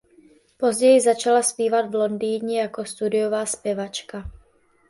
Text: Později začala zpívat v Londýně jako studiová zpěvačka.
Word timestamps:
Později 0.57 1.01
začala 1.01 1.41
zpívat 1.43 1.89
v 1.91 1.95
Londýně 1.95 2.61
jako 2.61 2.85
studiová 2.85 3.45
zpěvačka. 3.45 4.23